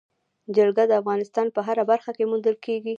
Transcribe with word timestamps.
جلګه 0.55 0.83
د 0.87 0.93
افغانستان 1.01 1.47
په 1.55 1.59
هره 1.67 1.83
برخه 1.91 2.11
کې 2.17 2.29
موندل 2.29 2.55
کېږي. 2.65 2.89